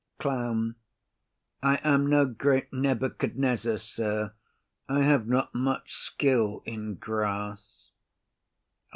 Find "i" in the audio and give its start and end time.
1.61-1.75, 4.89-5.03